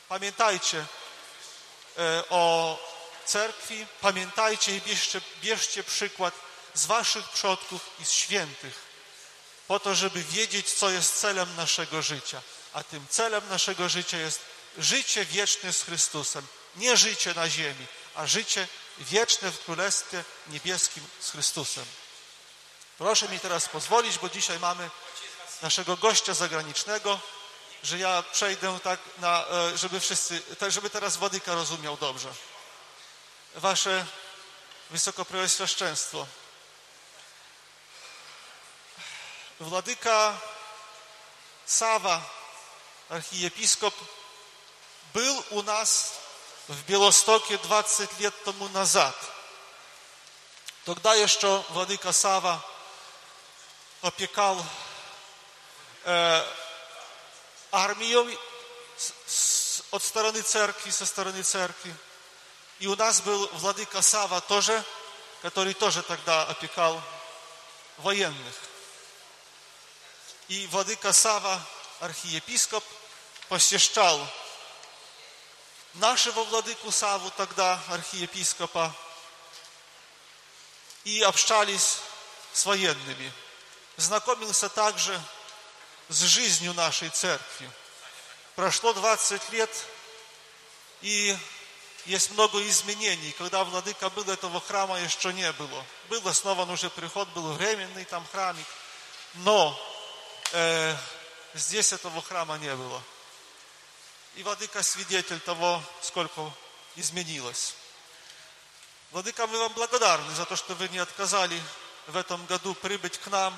[0.09, 0.85] Pamiętajcie
[1.97, 2.77] e, o
[3.25, 6.33] cerkwi, pamiętajcie i bierzcie, bierzcie przykład
[6.73, 8.79] z waszych przodków i z świętych,
[9.67, 12.41] po to, żeby wiedzieć, co jest celem naszego życia.
[12.73, 14.39] A tym celem naszego życia jest
[14.77, 16.47] życie wieczne z Chrystusem.
[16.75, 18.67] Nie życie na ziemi, a życie
[18.97, 21.85] wieczne w Królestwie Niebieskim z Chrystusem.
[23.02, 24.90] Proszę mi teraz pozwolić, bo dzisiaj mamy
[25.62, 27.20] naszego gościa zagranicznego,
[27.82, 32.28] że ja przejdę tak, na, e, żeby wszyscy, tak, żeby teraz Władyka rozumiał dobrze.
[33.54, 34.06] Wasze
[34.90, 36.26] Wysokopreoświaszczeństwo.
[39.60, 40.40] Władyka
[41.66, 42.22] Сава,
[43.08, 43.94] архиепископ,
[45.12, 46.14] был у нас
[46.68, 49.14] в Белостоке 20 лет тому назад.
[50.84, 52.64] Тогда еще владыка Сава
[54.03, 54.63] опекал
[56.03, 56.45] э,
[57.71, 58.37] армию
[58.97, 61.95] с, с, от стороны церкви, со стороны церкви.
[62.79, 64.83] И у нас был владыка Сава тоже,
[65.41, 67.01] который тоже тогда опекал
[67.99, 68.55] военных.
[70.49, 71.61] И владыка Сава,
[72.01, 72.83] архиепископ,
[73.47, 74.19] посещал
[75.93, 78.93] нашего владыку Саву тогда, архиепископа,
[81.05, 81.99] и общались
[82.51, 83.31] с военными.
[83.97, 85.19] Знакомился также
[86.09, 87.69] с жизнью нашей церкви.
[88.55, 89.69] Прошло 20 лет,
[91.01, 91.37] и
[92.05, 93.31] есть много изменений.
[93.37, 95.85] Когда владыка был, этого храма еще не было.
[96.09, 98.65] Был основан уже приход, был временный там храмик.
[99.35, 99.79] Но
[100.51, 100.95] э,
[101.53, 103.01] здесь этого храма не было.
[104.35, 106.51] И владыка свидетель того, сколько
[106.95, 107.75] изменилось.
[109.11, 111.61] Владыка, мы вам благодарны за то, что вы не отказали
[112.07, 113.53] в этом году прибыть к нам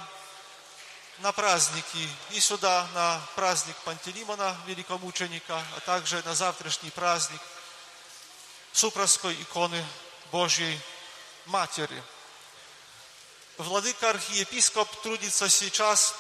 [1.19, 7.41] на праздники и сюда на праздник Пантелеймона, великомученика, а также на завтрашний праздник
[8.73, 9.85] Супровской иконы
[10.31, 10.79] Божьей
[11.45, 12.03] Матери.
[13.57, 16.15] Владыка архиепископ трудится сейчас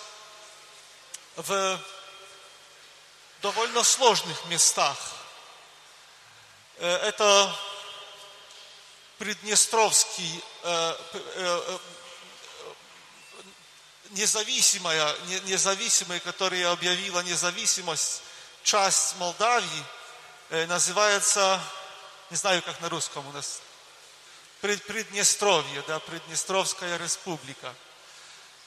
[1.35, 1.79] в
[3.41, 4.97] довольно сложных местах.
[6.77, 7.55] Это
[9.17, 10.43] Приднестровский
[14.15, 18.21] независимая, независимая, которая объявила независимость,
[18.63, 19.85] часть Молдавии,
[20.67, 21.61] называется,
[22.29, 23.61] не знаю, как на русском у нас,
[24.61, 27.75] Приднестровье, да, Приднестровская республика.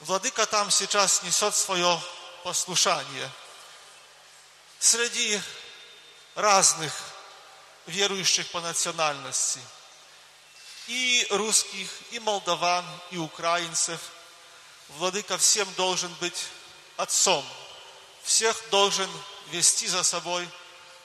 [0.01, 1.99] Владыка там сейчас несет свое
[2.43, 3.29] послушание.
[4.79, 5.41] Среди
[6.35, 6.93] разных
[7.85, 9.59] верующих по национальности.
[10.87, 13.99] И русских, и молдаван, и украинцев.
[14.97, 16.47] Владыка всем должен быть
[16.97, 17.45] отцом.
[18.23, 19.09] Всех должен
[19.51, 20.47] вести за собой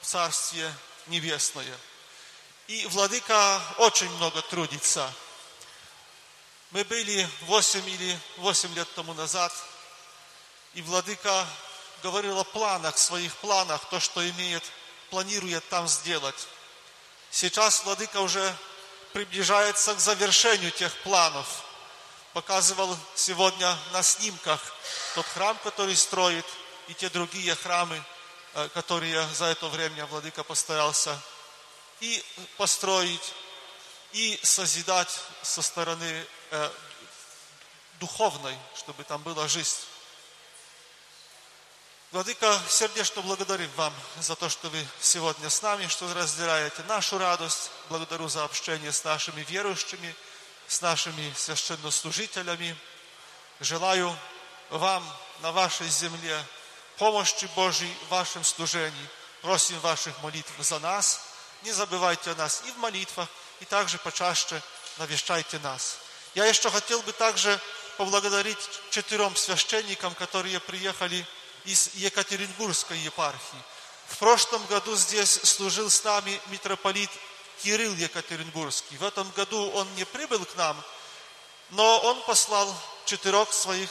[0.00, 0.74] в Царствие
[1.06, 1.78] Небесное.
[2.66, 5.12] И Владыка очень много трудится.
[6.70, 9.52] Мы были 8 или 8 лет тому назад,
[10.72, 11.46] и Владыка
[12.02, 14.62] говорил о планах, своих планах, то, что имеет,
[15.10, 16.48] планирует там сделать.
[17.30, 18.56] Сейчас Владыка уже
[19.12, 21.63] приближается к завершению тех планов.
[22.34, 24.60] Показывал сегодня на снимках
[25.14, 26.44] тот храм, который строит,
[26.88, 28.02] и те другие храмы,
[28.74, 31.16] которые за это время Владыка постарался
[32.00, 32.22] и
[32.56, 33.32] построить,
[34.12, 36.70] и созидать со стороны э,
[38.00, 39.78] духовной, чтобы там была жизнь.
[42.10, 47.70] Владыка, сердечно благодарим вам за то, что вы сегодня с нами, что разделяете нашу радость.
[47.88, 50.14] Благодарю за общение с нашими верующими,
[50.68, 52.76] с нашими священнослужителями.
[53.60, 54.16] Желаю
[54.70, 55.04] вам
[55.40, 56.44] на вашей земле
[56.96, 59.08] помощи Божьей в вашем служении.
[59.42, 61.20] Просим ваших молитв за нас.
[61.62, 63.28] Не забывайте о нас и в молитвах,
[63.60, 64.60] и также почаще
[64.98, 65.98] навещайте нас.
[66.34, 67.60] Я еще хотел бы также
[67.96, 68.58] поблагодарить
[68.90, 71.26] четырем священникам, которые приехали
[71.64, 73.62] из Екатеринбургской епархии.
[74.08, 77.10] В прошлом году здесь служил с нами митрополит
[77.62, 78.96] Кирилл Екатеринбургский.
[78.96, 80.82] В этом году он не прибыл к нам,
[81.70, 82.74] но он послал
[83.04, 83.90] четырех своих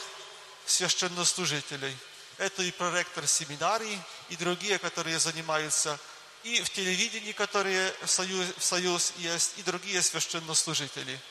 [0.65, 1.95] священнослужителей.
[2.37, 3.99] Это и проректор семинарии,
[4.29, 5.99] и другие, которые занимаются
[6.43, 11.19] и в телевидении, которые в союз, в союз есть, и другие священнослужители–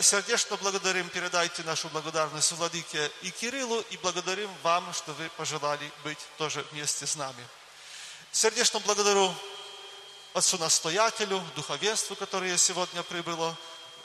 [0.00, 6.18] Сердечно благодарим, передайте нашу благодарность Владыке и Кириллу, и благодарим вам, что вы пожелали быть
[6.36, 7.42] тоже вместе с нами.
[8.30, 9.34] Сердечно благодарю
[10.34, 13.56] отцу-настоятелю, духовенству, которое сегодня прибыло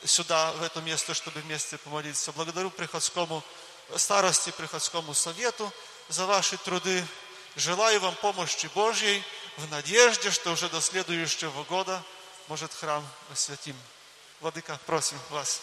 [0.04, 2.32] сюда, в это место, чтобы вместе помолиться.
[2.32, 3.44] Благодарю приходскому
[3.96, 5.72] старости, приходскому совету
[6.10, 7.06] за ваши труды.
[7.56, 9.24] Желаю вам помощи Божьей
[9.58, 12.04] в надежде, что уже до следующего года
[12.48, 13.76] может храм освятим.
[14.42, 15.62] Владыка, просим вас.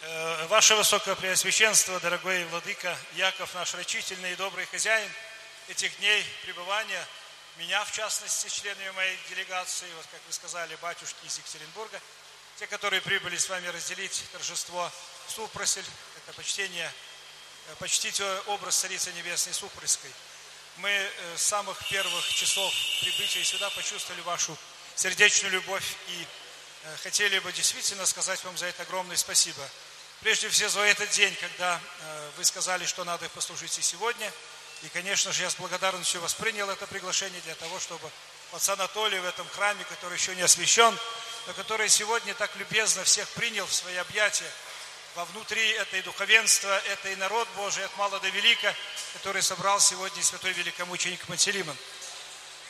[0.00, 5.08] Э, Ваше Высокопреосвященство, дорогой Владыка Яков, наш рачительный и добрый хозяин
[5.68, 7.06] этих дней пребывания,
[7.58, 12.00] меня, в частности, членами моей делегации, вот как вы сказали, батюшки из Екатеринбурга,
[12.58, 14.90] те, которые прибыли с вами разделить торжество
[15.28, 15.84] Супросель,
[16.16, 16.92] это почтение,
[17.68, 20.10] э, почтить образ Царицы Небесной Супрысской.
[20.76, 24.56] Мы э, с самых первых часов прибытия сюда почувствовали вашу
[24.94, 26.26] сердечную любовь и
[26.84, 29.68] э, хотели бы действительно сказать вам за это огромное спасибо.
[30.20, 31.80] Прежде всего за этот день, когда
[32.36, 34.32] вы сказали, что надо послужить и сегодня.
[34.82, 38.10] И, конечно же, я с благодарностью воспринял это приглашение для того, чтобы
[38.52, 40.98] отец Анатолий в этом храме, который еще не освящен,
[41.46, 44.50] но который сегодня так любезно всех принял в свои объятия,
[45.14, 48.74] во внутри это и духовенство, это и народ Божий от мала до велика,
[49.12, 51.76] который собрал сегодня святой великомученик Пантелеймон.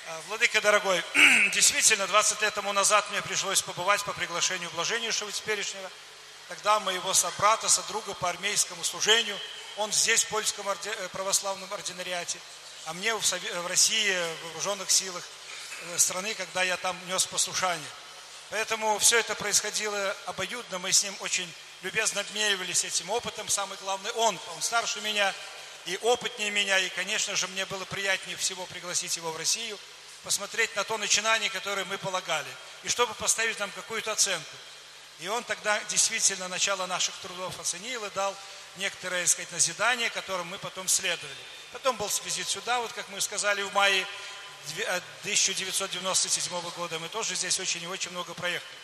[0.09, 1.03] А, Владыка дорогой,
[1.55, 5.89] действительно, 20 лет тому назад мне пришлось побывать по приглашению блаженнейшего теперешнего,
[6.49, 9.39] тогда моего собрата, содруга по армейскому служению,
[9.77, 12.39] он здесь, в польском э, православном ординариате,
[12.87, 15.23] а мне в, в России, в вооруженных силах
[15.93, 17.89] э, страны, когда я там нес послушание.
[18.51, 23.49] Поэтому все это происходило обоюдно, мы с ним очень любезно обменивались этим опытом.
[23.49, 25.33] Самый главный он, он старше меня
[25.87, 29.79] и опытнее меня, и, конечно же, мне было приятнее всего пригласить его в Россию,
[30.23, 32.49] посмотреть на то начинание, которое мы полагали,
[32.85, 34.57] и чтобы поставить нам какую-то оценку.
[35.21, 38.35] И он тогда действительно начало наших трудов оценил и дал
[38.77, 41.37] некоторое, так сказать, назидание, которым мы потом следовали.
[41.73, 44.07] Потом был визит сюда, вот как мы сказали, в мае
[45.23, 46.99] 1997 года.
[46.99, 48.79] Мы тоже здесь очень и очень много проехали.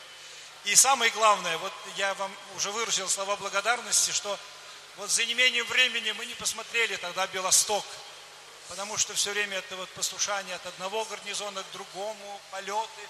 [0.65, 4.39] И самое главное, вот я вам уже выразил слова благодарности, что
[4.97, 7.85] вот за неимением времени мы не посмотрели тогда Белосток,
[8.69, 13.09] потому что все время это вот послушание от одного гарнизона к другому, полеты,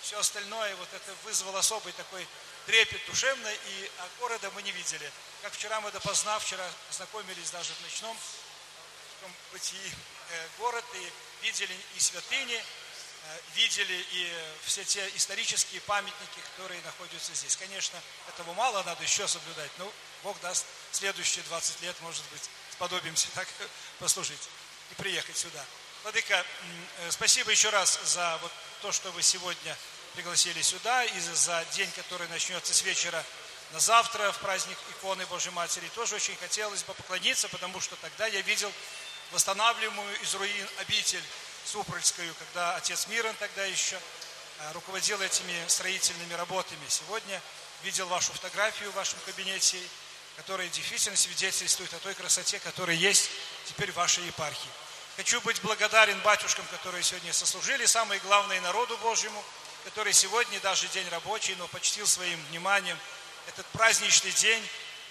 [0.00, 2.26] все остальное, вот это вызвало особый такой
[2.66, 5.10] трепет душевный, и а города мы не видели.
[5.44, 9.92] Как вчера мы допоздна, вчера знакомились даже в ночном в таком бытии
[10.30, 14.32] э, город, и видели и святыни, э, видели и
[14.64, 17.56] все те исторические памятники, которые находятся здесь.
[17.56, 18.00] Конечно,
[18.30, 19.92] этого мало, надо еще соблюдать, но
[20.22, 23.46] Бог даст следующие 20 лет, может быть, сподобимся так
[23.98, 24.48] послужить
[24.92, 25.62] и приехать сюда.
[26.04, 26.42] Владыка,
[27.00, 29.76] э, спасибо еще раз за вот то, что вы сегодня
[30.14, 33.22] пригласили сюда, и за день, который начнется с вечера
[33.74, 35.88] на завтра, в праздник иконы Божьей Матери.
[35.96, 38.72] Тоже очень хотелось бы поклониться, потому что тогда я видел
[39.32, 41.22] восстанавливаемую из руин обитель
[41.64, 43.98] Супрольскую, когда отец Мирон тогда еще
[44.60, 46.84] а, руководил этими строительными работами.
[46.88, 47.42] Сегодня
[47.82, 49.78] видел вашу фотографию в вашем кабинете,
[50.36, 53.28] которая действительно свидетельствует о той красоте, которая есть
[53.66, 54.70] теперь в вашей епархии.
[55.16, 59.42] Хочу быть благодарен батюшкам, которые сегодня сослужили, самое главное народу Божьему,
[59.82, 62.96] который сегодня даже день рабочий, но почтил своим вниманием
[63.48, 64.62] этот праздничный день.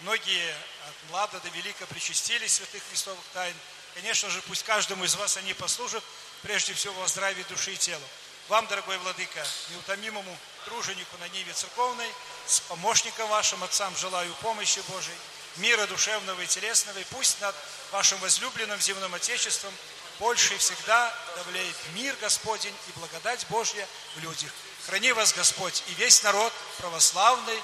[0.01, 0.55] Многие
[0.87, 3.55] от млада до велика причастились святых христовых тайн.
[3.95, 6.03] Конечно же, пусть каждому из вас они послужат,
[6.41, 8.03] прежде всего во здравии души и тела.
[8.49, 12.09] Вам, дорогой Владыка, неутомимому труженику на Ниве церковной,
[12.45, 15.17] с помощником вашим, отцам, желаю помощи Божией,
[15.57, 17.55] мира душевного и телесного, и пусть над
[17.91, 19.73] вашим возлюбленным земным Отечеством
[20.19, 24.51] больше и всегда давлеет мир Господень и благодать Божья в людях.
[24.85, 27.61] Храни вас Господь и весь народ православный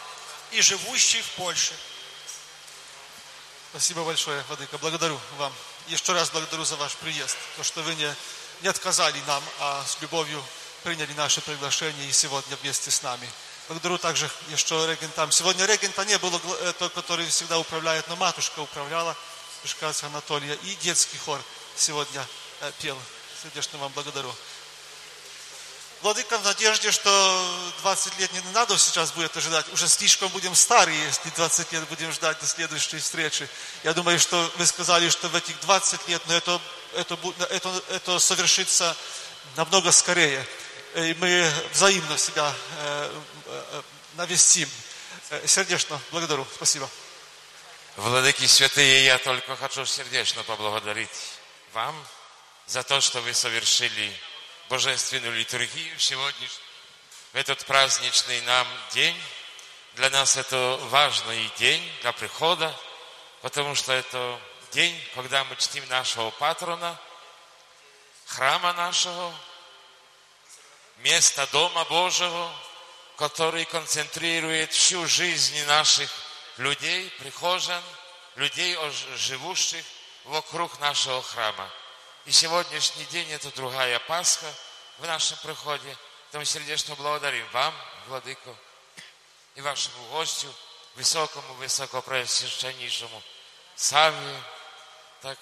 [0.51, 1.73] и живущий в Польше.
[3.71, 4.77] Спасибо большое, Владыка.
[4.79, 5.53] Благодарю вам.
[5.87, 7.37] Еще раз благодарю за ваш приезд.
[7.57, 8.15] То, что вы не,
[8.61, 10.43] не отказали нам, а с любовью
[10.83, 13.29] приняли наше приглашение и сегодня вместе с нами.
[13.67, 15.31] Благодарю также еще регентам.
[15.31, 19.15] Сегодня регента не было, э, тот, который всегда управляет, но матушка управляла,
[19.81, 20.55] отца Анатолия.
[20.63, 21.39] И детский хор
[21.75, 22.25] сегодня
[22.61, 22.97] э, пел.
[23.43, 24.33] Сердечно вам благодарю.
[26.01, 29.65] Владыка в надежде, что 20 лет не надо сейчас будет ожидать.
[29.73, 33.49] Уже слишком будем старые, если 20 лет будем ждать до следующей встречи.
[33.83, 36.61] Я думаю, что вы сказали, что в этих 20 лет, но это,
[36.93, 37.19] это,
[37.49, 38.95] это, это совершится
[39.57, 40.45] намного скорее.
[40.95, 43.81] И мы взаимно себя э, э,
[44.13, 44.69] навестим.
[45.31, 46.47] Э, Сердечно благодарю.
[46.55, 46.89] Спасибо.
[47.97, 51.09] Владыки святые, я только хочу сердечно поблагодарить
[51.73, 51.93] вам
[52.67, 54.13] за то, что вы совершили
[54.69, 56.47] божественную литургию сегодня,
[57.33, 59.19] в этот праздничный нам день.
[59.95, 62.73] Для нас это важный день для прихода,
[63.41, 64.39] потому что это
[64.71, 66.97] день, когда мы чтим нашего патрона,
[68.27, 69.33] храма нашего,
[70.97, 72.51] места Дома Божьего,
[73.17, 76.09] который концентрирует всю жизнь наших
[76.57, 77.83] людей, прихожан,
[78.35, 78.77] людей,
[79.17, 79.83] живущих
[80.25, 81.69] вокруг нашего храма.
[82.25, 84.53] И сегодняшний день это другая Пасха
[84.99, 85.97] в нашем приходе.
[86.31, 87.73] Тому сердечно благодарим вам,
[88.07, 88.55] Владыко,
[89.55, 90.53] и вашему гостю,
[90.95, 93.23] высокому, высокопреосвященнейшему
[93.75, 94.43] Савве,
[95.21, 95.39] так,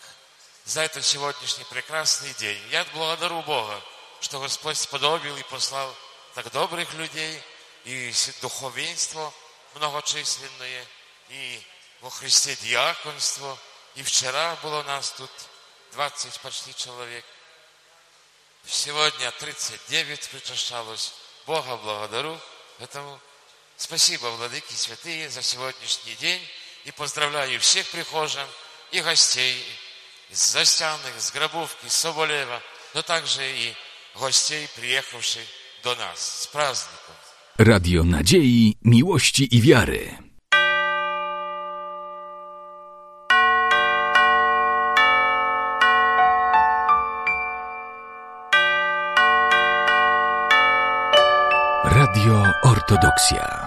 [0.65, 2.61] за этот сегодняшний прекрасный день.
[2.69, 3.81] Я благодарю Бога,
[4.21, 5.93] что Господь сподобил и послал
[6.35, 7.41] так добрых людей,
[7.85, 9.33] и духовенство
[9.75, 10.85] многочисленное,
[11.29, 11.61] и
[12.01, 13.57] во Христе диаконство.
[13.95, 15.31] И вчера было у нас тут
[15.93, 17.26] 20 почти человек.
[18.65, 21.14] Сегодня 39 причащалось.
[21.45, 22.39] Бога благодарю.
[22.80, 23.19] Поэтому
[23.77, 26.41] спасибо, владыки святые, за сегодняшний день.
[26.85, 28.47] И поздравляю всех прихожан
[28.91, 29.64] и гостей
[30.30, 32.61] из Застяных, с Гробовки, с Соболева,
[32.93, 33.73] но также и
[34.15, 35.43] гостей, приехавших
[35.84, 37.15] do nas z праздником.
[37.57, 40.26] Radio Nadziei, Miłości i Wiary.
[52.18, 53.66] Radio Ortodoksja.